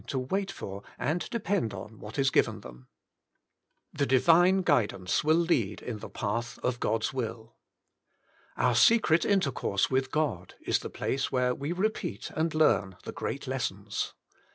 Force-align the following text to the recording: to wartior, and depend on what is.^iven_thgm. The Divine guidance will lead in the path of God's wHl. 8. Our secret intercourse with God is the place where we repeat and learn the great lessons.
to 0.07 0.17
wartior, 0.19 0.83
and 0.97 1.29
depend 1.29 1.75
on 1.75 1.99
what 1.99 2.17
is.^iven_thgm. 2.17 2.87
The 3.93 4.07
Divine 4.07 4.63
guidance 4.63 5.23
will 5.23 5.35
lead 5.37 5.79
in 5.79 5.99
the 5.99 6.09
path 6.09 6.57
of 6.63 6.79
God's 6.79 7.11
wHl. 7.11 7.51
8. 8.57 8.57
Our 8.57 8.73
secret 8.75 9.25
intercourse 9.25 9.91
with 9.91 10.09
God 10.09 10.55
is 10.65 10.79
the 10.79 10.89
place 10.89 11.31
where 11.31 11.53
we 11.53 11.71
repeat 11.71 12.31
and 12.31 12.51
learn 12.55 12.97
the 13.03 13.11
great 13.11 13.45
lessons. 13.45 14.15